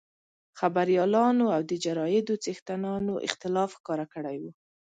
خبریالانو 0.59 1.45
او 1.55 1.61
د 1.69 1.71
جرایدو 1.83 2.33
څښتنانو 2.43 3.13
اختلاف 3.27 3.69
ښکاره 3.77 4.05
کړی 4.13 4.37
وو. 4.41 4.51